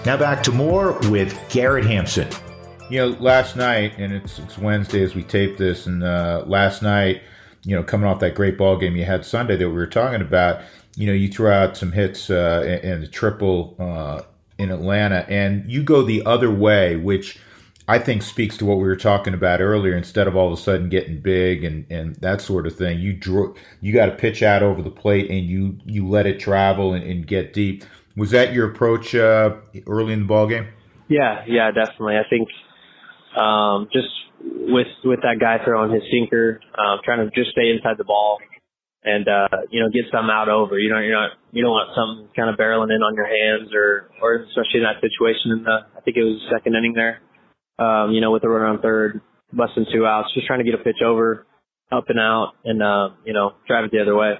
[0.06, 2.28] Now back to more with Garrett Hampson.
[2.90, 6.82] You know, last night, and it's, it's Wednesday as we tape this, and uh, last
[6.82, 7.22] night,
[7.64, 10.22] you know, coming off that great ball game you had Sunday that we were talking
[10.22, 10.62] about,
[10.96, 14.22] you know, you threw out some hits uh, and, and the triple uh,
[14.58, 17.40] in Atlanta, and you go the other way, which
[17.88, 19.96] I think speaks to what we were talking about earlier.
[19.96, 23.14] Instead of all of a sudden getting big and, and that sort of thing, you
[23.14, 26.94] drew you got to pitch out over the plate and you you let it travel
[26.94, 27.86] and, and get deep.
[28.18, 30.68] Was that your approach uh, early in the ball game?
[31.08, 32.16] Yeah, yeah, definitely.
[32.18, 32.50] I think
[33.38, 34.10] um, just
[34.42, 38.40] with with that guy throwing his sinker, uh, trying to just stay inside the ball
[39.04, 40.78] and uh, you know get some out over.
[40.78, 43.74] You know, you're not you don't want something kind of barreling in on your hands
[43.74, 45.52] or or especially in that situation.
[45.52, 47.22] In the I think it was the second inning there.
[47.80, 49.22] Um, you know, with the runner on third,
[49.54, 51.46] busting two outs, just trying to get a pitch over,
[51.92, 54.40] up and out, and uh, you know drive it the other way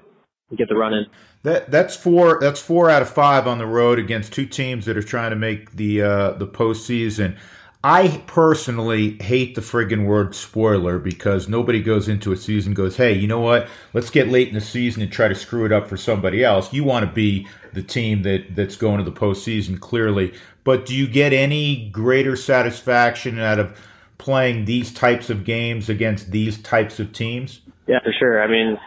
[0.56, 1.06] get the run in.
[1.44, 4.98] That that's four that's four out of five on the road against two teams that
[4.98, 7.38] are trying to make the uh, the postseason.
[7.84, 13.14] I personally hate the friggin' word spoiler because nobody goes into a season goes, hey,
[13.14, 13.68] you know what?
[13.94, 16.74] Let's get late in the season and try to screw it up for somebody else.
[16.74, 20.34] You want to be the team that that's going to the postseason clearly.
[20.64, 23.80] But do you get any greater satisfaction out of
[24.18, 27.62] playing these types of games against these types of teams?
[27.88, 28.44] Yeah, for sure.
[28.44, 28.78] I mean,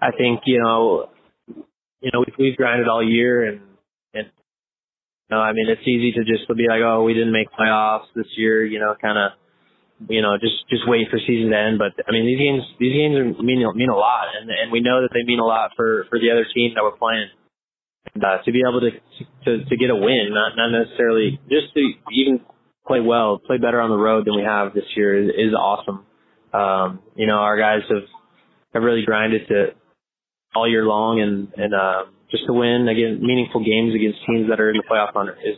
[0.00, 1.10] I think you know,
[2.00, 3.60] you know, we've, we've grinded all year, and
[5.34, 8.30] know, I mean, it's easy to just be like, oh, we didn't make playoffs this
[8.36, 9.32] year, you know, kind of,
[10.08, 11.78] you know, just just wait for season to end.
[11.78, 15.02] But I mean, these games these games mean mean a lot, and and we know
[15.02, 17.28] that they mean a lot for for the other team that we're playing.
[18.14, 18.90] And, uh, to be able to,
[19.44, 22.40] to to get a win, not not necessarily just to even
[22.86, 26.04] play well, play better on the road than we have this year is, is awesome.
[26.52, 28.06] Um, you know, our guys have
[28.74, 29.66] have really grinded to
[30.54, 34.60] all year long, and and uh, just to win again meaningful games against teams that
[34.60, 35.56] are in the playoff hunt is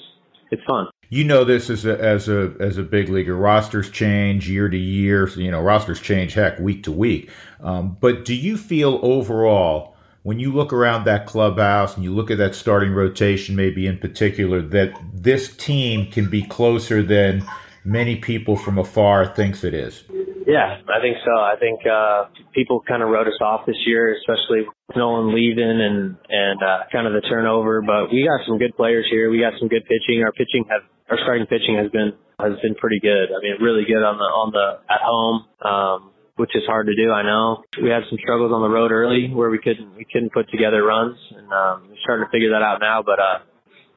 [0.51, 0.89] it's fun.
[1.09, 3.35] You know this as a as a as a big leaguer.
[3.35, 5.29] Rosters change year to year.
[5.31, 7.31] You know rosters change heck week to week.
[7.61, 9.97] Um, but do you feel overall?
[10.27, 13.97] when you look around that clubhouse and you look at that starting rotation, maybe in
[13.97, 17.47] particular, that this team can be closer than
[17.85, 20.03] many people from afar thinks it is?
[20.47, 21.35] Yeah, I think so.
[21.35, 25.83] I think uh, people kind of wrote us off this year, especially with Nolan leaving
[25.83, 27.83] and and uh, kind of the turnover.
[27.83, 29.29] But we got some good players here.
[29.29, 30.23] We got some good pitching.
[30.23, 33.35] Our pitching have our starting pitching has been has been pretty good.
[33.35, 35.47] I mean, really good on the on the at home.
[35.61, 37.11] Um, which is hard to do.
[37.11, 40.33] I know we had some struggles on the road early where we couldn't we couldn't
[40.33, 43.03] put together runs, and um, we're starting to figure that out now.
[43.03, 43.39] But uh,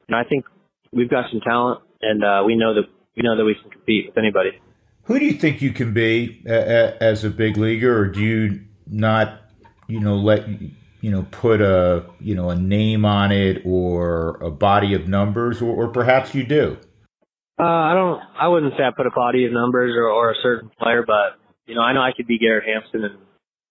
[0.08, 0.46] you know, I think
[0.92, 4.08] we've got some talent, and uh, we know that we know that we can compete
[4.08, 4.56] with anybody.
[5.10, 9.42] Who do you think you can be as a big leaguer, or do you not,
[9.88, 10.48] you know, let
[11.02, 15.64] you know put a you know a name on it or a body of numbers,
[15.64, 16.78] or, or perhaps you do?
[17.60, 18.22] Uh, I don't.
[18.40, 21.42] I wouldn't say I put a body of numbers or, or a certain player, but
[21.66, 23.18] you know, I know I could be Garrett Hampson, and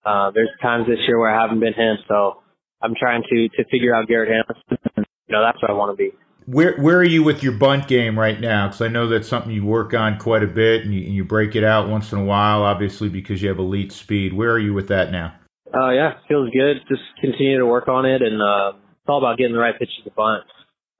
[0.05, 1.99] uh, there's times this year where I haven't been him.
[2.09, 2.43] So
[2.81, 4.77] I'm trying to to figure out Garrett Hampson.
[4.97, 6.11] And, you know, that's what I want to be.
[6.49, 8.67] Where where are you with your bunt game right now?
[8.67, 11.23] Because I know that's something you work on quite a bit, and you, and you
[11.23, 14.33] break it out once in a while, obviously because you have elite speed.
[14.33, 15.35] Where are you with that now?
[15.71, 16.77] Uh, yeah, feels good.
[16.87, 20.01] Just continue to work on it, and uh, it's all about getting the right pitches
[20.05, 20.43] to bunt.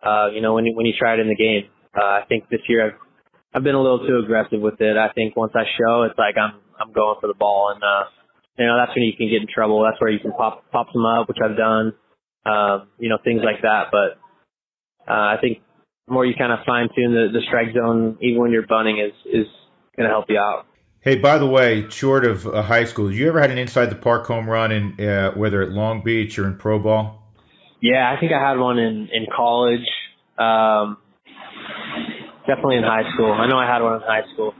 [0.05, 1.63] Uh, you know, when you when you try it in the game,
[1.97, 2.99] uh, I think this year I've
[3.55, 4.97] I've been a little too aggressive with it.
[4.97, 8.05] I think once I show, it's like I'm I'm going for the ball, and uh,
[8.59, 9.81] you know that's when you can get in trouble.
[9.81, 11.93] That's where you can pop pop them up, which I've done.
[12.45, 13.88] Uh, you know things like that.
[13.91, 14.21] But
[15.10, 15.60] uh, I think
[16.08, 19.00] the more you kind of fine tune the, the strike zone, even when you're bunting,
[19.00, 19.48] is is
[19.95, 20.65] going to help you out.
[21.02, 23.95] Hey, by the way, short of uh, high school, you ever had an inside the
[23.95, 27.24] park home run in uh, whether at Long Beach or in pro ball?
[27.82, 29.88] Yeah, I think I had one in in college.
[30.38, 30.98] Um,
[32.48, 33.32] definitely in high school.
[33.32, 34.54] I know I had one in high school.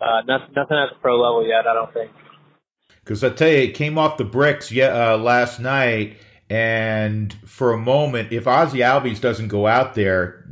[0.00, 2.10] Uh, nothing, nothing at the pro level yet, I don't think.
[3.04, 6.16] Because I tell you, it came off the bricks yet, uh, last night,
[6.52, 10.44] and for a moment, if Ozzie Albies doesn't go out there,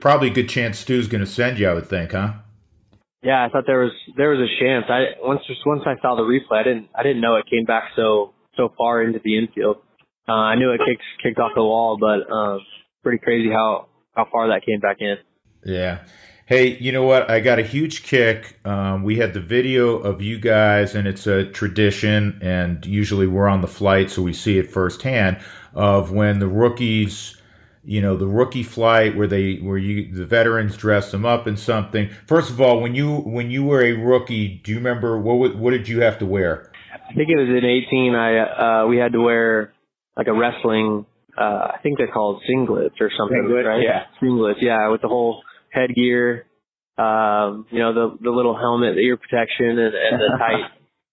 [0.00, 1.68] probably a good chance Stu's going to send you.
[1.68, 2.32] I would think, huh?
[3.22, 4.86] Yeah, I thought there was there was a chance.
[4.88, 7.66] I once just once I saw the replay, I didn't I didn't know it came
[7.66, 9.76] back so so far into the infield.
[10.26, 12.58] Uh, I knew it kicked kicked off the wall, but uh,
[13.02, 15.16] pretty crazy how how far that came back in.
[15.62, 16.06] Yeah.
[16.48, 17.30] Hey, you know what?
[17.30, 18.58] I got a huge kick.
[18.64, 23.48] Um, we had the video of you guys, and it's a tradition, and usually we're
[23.48, 25.42] on the flight, so we see it firsthand
[25.74, 27.36] of when the rookies,
[27.84, 31.58] you know, the rookie flight where they where you the veterans dress them up in
[31.58, 32.08] something.
[32.26, 35.72] First of all, when you when you were a rookie, do you remember what what
[35.72, 36.72] did you have to wear?
[36.94, 38.14] I think it was in 18.
[38.14, 39.74] I uh, we had to wear
[40.16, 41.04] like a wrestling.
[41.36, 43.82] Uh, I think they're called singlets or something, Singlet, right?
[43.82, 44.62] Yeah, singlets.
[44.62, 46.46] Yeah, with the whole headgear,
[46.96, 50.70] um, you know, the the little helmet, the ear protection, and, and the tight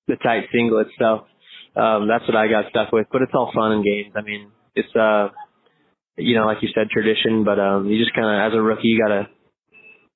[0.07, 0.87] the tight singlet.
[0.99, 1.25] So
[1.79, 3.07] um, that's what I got stuck with.
[3.11, 4.13] But it's all fun and games.
[4.15, 5.29] I mean, it's uh,
[6.17, 7.43] you know, like you said, tradition.
[7.43, 9.29] But um, you just kind of, as a rookie, you gotta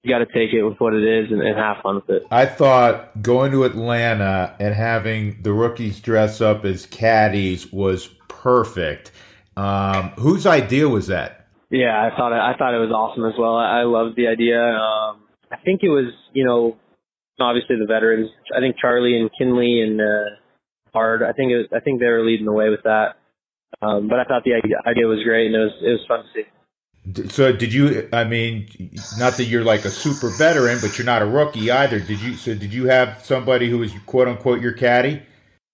[0.03, 2.23] you got to take it with what it is and, and, have fun with it.
[2.31, 9.11] I thought going to Atlanta and having the rookies dress up as caddies was perfect.
[9.57, 11.38] Um, whose idea was that?
[11.69, 13.55] Yeah, I thought it, I thought it was awesome as well.
[13.55, 14.59] I, I loved the idea.
[14.59, 15.21] Um,
[15.51, 16.77] I think it was, you know,
[17.39, 18.29] obviously the veterans.
[18.55, 20.35] I think Charlie and Kinley and uh,
[20.93, 21.21] Bard.
[21.23, 23.17] I think it was, I think they were leading the way with that.
[23.81, 26.29] Um, but I thought the idea was great and it was it was fun to
[26.33, 27.29] see.
[27.29, 28.09] So did you?
[28.11, 28.67] I mean,
[29.17, 31.99] not that you're like a super veteran, but you're not a rookie either.
[31.99, 32.35] Did you?
[32.35, 35.21] So did you have somebody who was quote unquote your caddy?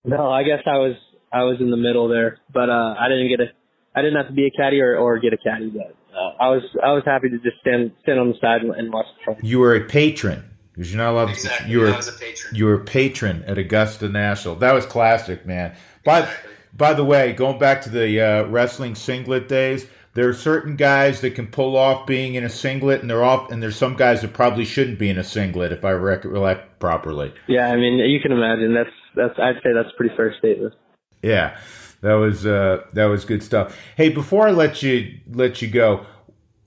[0.04, 0.96] No, I guess I was
[1.34, 3.48] I was in the middle there, but uh, I didn't get a
[3.96, 6.50] I didn't have to be a caddy or, or get a caddy, but uh, I
[6.50, 9.42] was I was happy to just stand stand on the side and watch the fun.
[9.44, 10.44] You were a patron
[10.74, 11.30] because you're not allowed.
[11.30, 11.68] Exactly.
[11.68, 12.56] To, you were I was a patron.
[12.56, 14.56] you were a patron at Augusta National.
[14.56, 15.76] That was classic, man.
[16.04, 16.52] By Exactly.
[16.76, 21.22] by the way, going back to the uh, wrestling singlet days, there are certain guys
[21.22, 24.22] that can pull off being in a singlet, and they're off, and there's some guys
[24.22, 27.34] that probably shouldn't be in a singlet, if I recollect properly.
[27.48, 30.74] Yeah, I mean you can imagine that's that's I'd say that's a pretty fair statement.
[31.22, 31.58] Yeah,
[32.06, 33.76] that was uh, that was good stuff.
[33.98, 36.06] Hey, before I let you let you go,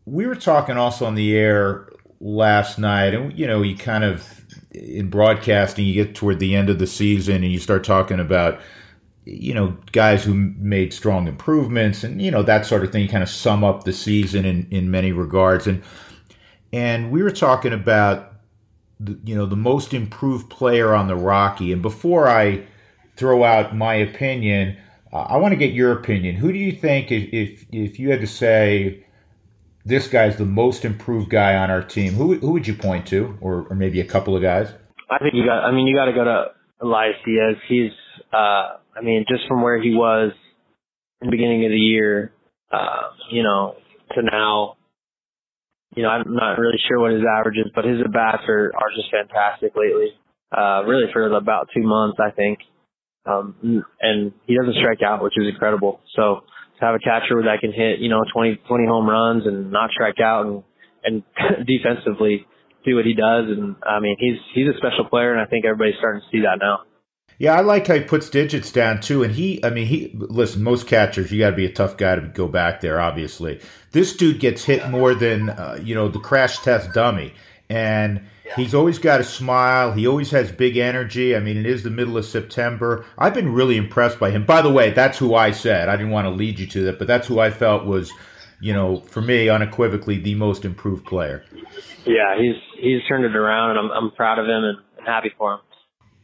[0.05, 4.45] we were talking also on the air last night, and you know, you kind of
[4.73, 8.61] in broadcasting, you get toward the end of the season, and you start talking about
[9.27, 13.05] you know guys who made strong improvements, and you know that sort of thing.
[13.05, 15.85] You kind of sum up the season in in many regards, and
[16.73, 18.33] and we were talking about
[18.99, 22.67] the, you know the most improved player on the Rocky, and before I
[23.17, 24.77] throw out my opinion.
[25.13, 26.37] Uh, I want to get your opinion.
[26.37, 29.05] Who do you think, if, if if you had to say
[29.85, 33.39] this guy's the most improved guy on our team, who who would you point to,
[33.41, 34.71] or, or maybe a couple of guys?
[35.11, 35.65] I think you got.
[35.65, 36.47] I mean, you got to go to
[36.83, 37.57] Elias Diaz.
[37.69, 37.93] He's.
[38.33, 40.33] Uh, I mean, just from where he was
[41.23, 42.33] in the beginning of the year,
[42.71, 43.77] uh, you know,
[44.15, 44.75] to now.
[45.97, 48.73] You know, I'm not really sure what his average is, but his at bats are
[48.77, 50.13] are just fantastic lately.
[50.53, 52.59] Uh, really for about two months, I think.
[53.29, 56.01] Um, and he doesn't strike out, which is incredible.
[56.17, 56.41] So
[56.79, 59.91] to have a catcher that can hit, you know, 20, 20 home runs and not
[59.91, 60.63] strike out and,
[61.05, 62.47] and defensively
[62.85, 63.47] do what he does.
[63.49, 66.43] And I mean, he's, he's a special player and I think everybody's starting to see
[66.43, 66.81] that now.
[67.39, 69.23] Yeah, I like how he puts digits down too.
[69.23, 72.17] And he, I mean, he, listen, most catchers, you got to be a tough guy
[72.17, 73.61] to go back there, obviously.
[73.93, 77.35] This dude gets hit more than, uh, you know, the crash test dummy.
[77.71, 78.23] And
[78.57, 79.93] he's always got a smile.
[79.93, 81.37] He always has big energy.
[81.37, 83.05] I mean, it is the middle of September.
[83.19, 84.45] I've been really impressed by him.
[84.45, 85.89] By the way, that's who I said.
[85.89, 88.11] I didn't want to lead you to that, but that's who I felt was,
[88.61, 91.45] you know, for me, unequivocally, the most improved player.
[92.07, 95.55] Yeah, he's, he's turned it around and I'm, I'm proud of him and, happy for
[95.55, 95.61] him.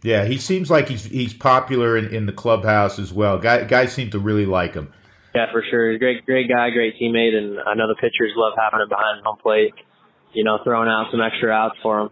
[0.02, 3.38] Yeah, he seems like he's he's popular in, in the clubhouse as well.
[3.38, 4.92] Guy, guys seem to really like him.
[5.34, 5.90] Yeah, for sure.
[5.90, 9.24] He's great, great guy, great teammate, and I know the pitchers love having him behind
[9.24, 9.72] home plate.
[10.34, 12.10] You know, throwing out some extra outs for him.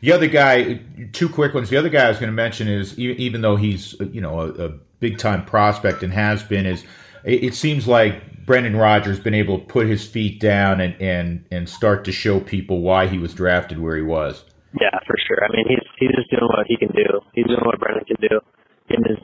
[0.00, 0.80] The other guy,
[1.12, 1.70] two quick ones.
[1.70, 4.66] The other guy I was going to mention is even though he's you know a,
[4.66, 4.68] a
[5.00, 6.84] big time prospect and has been, is
[7.24, 11.44] it, it seems like Brendan Rodgers been able to put his feet down and and
[11.50, 14.44] and start to show people why he was drafted where he was.
[14.80, 15.44] Yeah, for sure.
[15.44, 17.20] I mean, he's he's just doing what he can do.
[17.34, 18.40] He's doing what Brendan can do,
[18.88, 19.18] getting his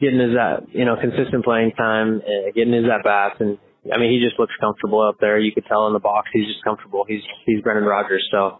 [0.00, 3.58] getting his uh, you know consistent playing time, uh, getting his at bats, and
[3.90, 5.38] I mean, he just looks comfortable up there.
[5.38, 7.04] You could tell in the box he's just comfortable.
[7.08, 8.58] He's he's Brendan Rodgers, so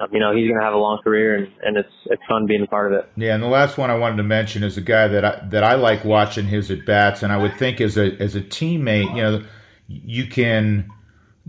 [0.00, 2.46] um, you know he's going to have a long career, and and it's it's fun
[2.46, 3.10] being a part of it.
[3.16, 5.64] Yeah, and the last one I wanted to mention is a guy that I that
[5.64, 9.14] I like watching his at bats, and I would think as a as a teammate,
[9.16, 9.44] you know,
[9.86, 10.90] you can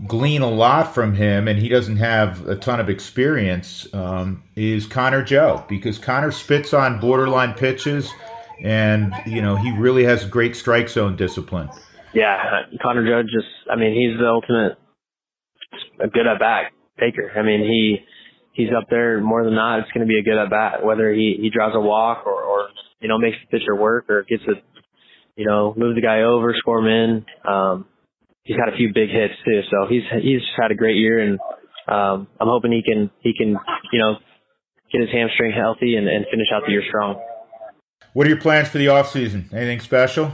[0.06, 3.86] glean a lot from him, and he doesn't have a ton of experience.
[3.92, 8.10] Um, is Connor Joe because Connor spits on borderline pitches,
[8.62, 11.68] and you know he really has great strike zone discipline.
[12.12, 14.78] Yeah, Connor Joe just, I mean, he's the ultimate
[16.08, 17.30] good at bat taker.
[17.36, 17.98] I mean, he
[18.52, 19.80] he's up there more than not.
[19.80, 22.42] It's going to be a good at bat, whether he he draws a walk or
[22.42, 22.68] or
[23.00, 24.60] you know makes the pitcher work or gets a
[25.36, 27.26] you know move the guy over, score him in.
[27.48, 27.86] Um,
[28.42, 31.38] he's had a few big hits too, so he's he's had a great year, and
[31.88, 33.56] um, I'm hoping he can he can
[33.92, 34.16] you know
[34.92, 37.20] get his hamstring healthy and, and finish out the year strong.
[38.12, 39.48] What are your plans for the off season?
[39.52, 40.32] Anything special?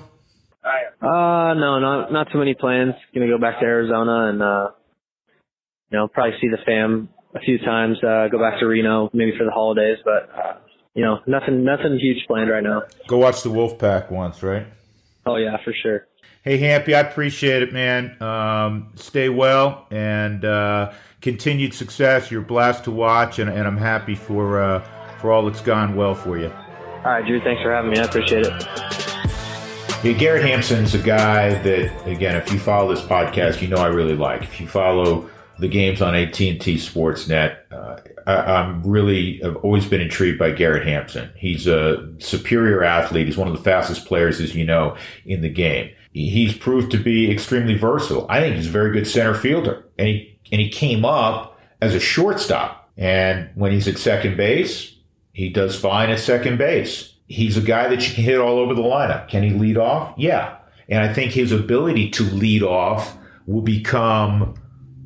[1.06, 2.94] Uh, no, not not too many plans.
[3.14, 4.68] Gonna go back to Arizona and uh,
[5.90, 7.98] you know probably see the fam a few times.
[8.02, 10.54] Uh, go back to Reno maybe for the holidays, but uh,
[10.94, 12.82] you know nothing nothing huge planned right now.
[13.06, 14.66] Go watch the Wolfpack once, right?
[15.24, 16.06] Oh yeah, for sure.
[16.42, 18.20] Hey, Hampy, I appreciate it, man.
[18.22, 22.30] Um, stay well and uh, continued success.
[22.30, 24.80] You're a blast to watch, and, and I'm happy for uh,
[25.20, 26.48] for all that's gone well for you.
[26.48, 27.40] All right, Drew.
[27.40, 27.98] Thanks for having me.
[27.98, 29.05] I appreciate it.
[30.02, 33.88] Yeah, Garrett Hampson's a guy that, again, if you follow this podcast, you know I
[33.88, 34.42] really like.
[34.42, 35.28] If you follow
[35.58, 40.86] the games on AT&T Sportsnet, uh, I, I'm really, I've always been intrigued by Garrett
[40.86, 41.30] Hampson.
[41.36, 43.26] He's a superior athlete.
[43.26, 45.90] He's one of the fastest players, as you know, in the game.
[46.12, 48.26] He's proved to be extremely versatile.
[48.28, 49.84] I think he's a very good center fielder.
[49.98, 52.90] And he, and he came up as a shortstop.
[52.96, 54.94] And when he's at second base,
[55.32, 57.14] he does fine at second base.
[57.26, 59.28] He's a guy that you can hit all over the lineup.
[59.28, 60.14] Can he lead off?
[60.16, 60.56] Yeah.
[60.88, 63.16] And I think his ability to lead off
[63.46, 64.54] will become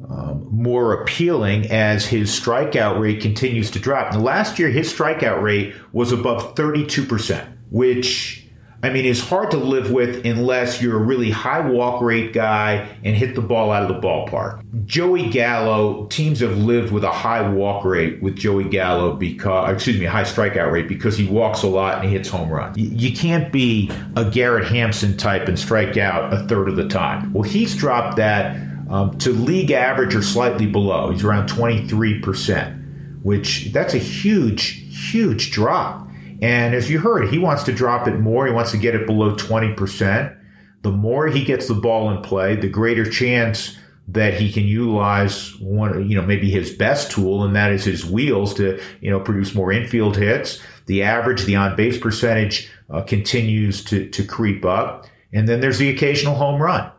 [0.09, 4.13] um, more appealing as his strikeout rate continues to drop.
[4.13, 8.40] Now, last year, his strikeout rate was above 32%, which
[8.83, 12.89] I mean, is hard to live with unless you're a really high walk rate guy
[13.05, 14.65] and hit the ball out of the ballpark.
[14.87, 19.99] Joey Gallo, teams have lived with a high walk rate with Joey Gallo because, excuse
[19.99, 22.79] me, high strikeout rate because he walks a lot and he hits home runs.
[22.79, 27.35] You can't be a Garrett Hampson type and strike out a third of the time.
[27.35, 28.57] Well, he's dropped that
[28.89, 31.11] um, to league average or slightly below.
[31.11, 36.09] He's around 23%, which that's a huge, huge drop.
[36.43, 38.47] And as you heard, he wants to drop it more.
[38.47, 40.37] He wants to get it below 20%.
[40.83, 43.77] The more he gets the ball in play, the greater chance
[44.09, 48.05] that he can utilize one, you know, maybe his best tool, and that is his
[48.05, 50.61] wheels to, you know, produce more infield hits.
[50.87, 55.07] The average, the on base percentage uh, continues to, to creep up.
[55.33, 56.91] And then there's the occasional home run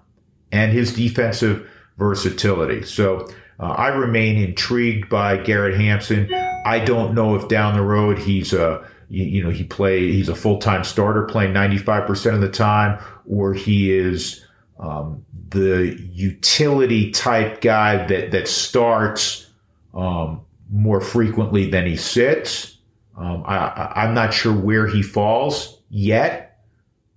[0.51, 1.67] and his defensive
[1.97, 2.83] versatility.
[2.85, 3.27] So
[3.59, 6.33] uh, I remain intrigued by Garrett Hampson.
[6.65, 10.29] I don't know if down the road he's a, you, you know, he play, he's
[10.29, 14.43] a full-time starter playing 95% of the time, or he is,
[14.79, 19.51] um, the utility type guy that, that starts,
[19.93, 20.41] um,
[20.71, 22.77] more frequently than he sits.
[23.17, 26.59] Um, I, I'm not sure where he falls yet,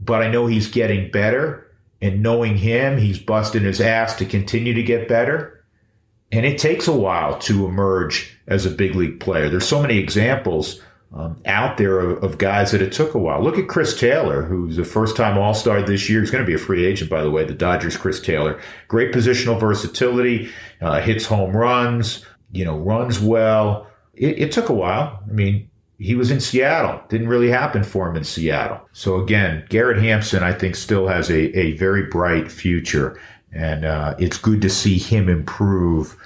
[0.00, 1.60] but I know he's getting better.
[2.02, 5.64] And knowing him, he's busting his ass to continue to get better.
[6.32, 9.48] And it takes a while to emerge as a big league player.
[9.48, 10.82] There's so many examples
[11.14, 13.40] um, out there of, of, guys that it took a while.
[13.40, 16.20] Look at Chris Taylor, who's a first time All Star this year.
[16.20, 18.60] He's going to be a free agent, by the way, the Dodgers, Chris Taylor.
[18.88, 20.50] Great positional versatility,
[20.80, 23.86] uh, hits home runs, you know, runs well.
[24.14, 25.22] It, it took a while.
[25.24, 27.00] I mean, he was in Seattle.
[27.08, 28.80] Didn't really happen for him in Seattle.
[28.92, 33.20] So again, Garrett Hampson, I think, still has a, a very bright future.
[33.52, 36.16] And uh, it's good to see him improve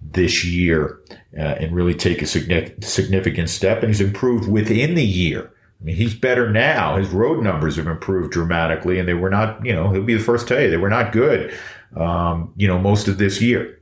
[0.00, 1.00] this year
[1.36, 3.78] uh, and really take a significant step.
[3.78, 5.52] And he's improved within the year.
[5.80, 6.96] I mean, he's better now.
[6.96, 10.22] His road numbers have improved dramatically, and they were not, you know, he'll be the
[10.22, 11.56] first to tell you, they were not good,
[11.96, 13.80] um, you know, most of this year.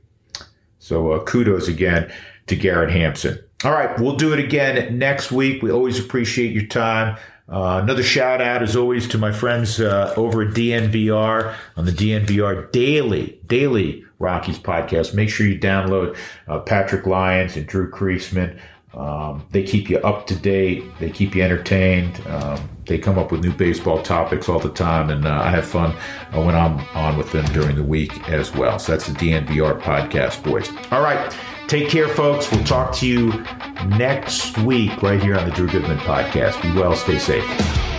[0.79, 2.11] So uh, kudos again
[2.47, 3.39] to Garrett Hampson.
[3.63, 5.63] All right, we'll do it again next week.
[5.63, 7.17] We always appreciate your time.
[7.49, 11.91] Uh, another shout out, as always, to my friends uh, over at DNVR on the
[11.91, 15.13] DNVR Daily, Daily Rockies podcast.
[15.13, 18.59] Make sure you download uh, Patrick Lyons and Drew Creasman.
[18.93, 20.83] Um, they keep you up to date.
[20.99, 22.19] They keep you entertained.
[22.27, 25.65] Um, they come up with new baseball topics all the time, and uh, I have
[25.67, 25.95] fun
[26.33, 28.79] uh, when I'm on with them during the week as well.
[28.79, 30.69] So that's the DNVR podcast, boys.
[30.91, 31.35] All right.
[31.67, 32.49] Take care, folks.
[32.49, 33.43] We'll talk to you
[33.97, 36.61] next week right here on the Drew Goodman podcast.
[36.61, 37.96] Be well, stay safe.